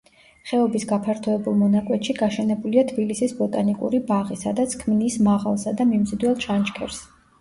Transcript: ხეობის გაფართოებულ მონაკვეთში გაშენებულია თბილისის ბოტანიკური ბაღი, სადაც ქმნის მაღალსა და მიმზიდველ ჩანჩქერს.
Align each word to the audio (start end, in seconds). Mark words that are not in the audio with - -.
ხეობის 0.51 0.85
გაფართოებულ 0.91 1.59
მონაკვეთში 1.59 2.15
გაშენებულია 2.21 2.85
თბილისის 2.93 3.35
ბოტანიკური 3.41 4.01
ბაღი, 4.09 4.39
სადაც 4.45 4.75
ქმნის 4.85 5.19
მაღალსა 5.31 5.79
და 5.83 5.89
მიმზიდველ 5.95 6.39
ჩანჩქერს. 6.47 7.05